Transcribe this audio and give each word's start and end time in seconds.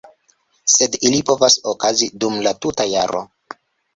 Sed 0.75 0.95
ili 1.09 1.19
povas 1.27 1.57
okazi 1.73 2.09
dum 2.23 2.39
la 2.47 2.53
tuta 2.65 2.87
jaro. 2.97 3.21